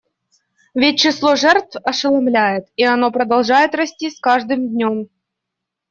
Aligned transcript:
Ведь 0.73 0.97
число 0.97 1.35
жертв 1.35 1.77
ошеломляет, 1.85 2.65
и 2.75 2.83
оно 2.83 3.11
продолжает 3.11 3.75
расти 3.75 4.09
с 4.09 4.19
каждым 4.19 4.67
днем. 4.69 5.09